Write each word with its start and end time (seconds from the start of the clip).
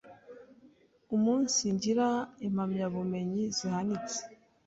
umunsigira 1.15 2.07
impamyabumenyi 2.47 3.43
zihanitse. 3.57 4.19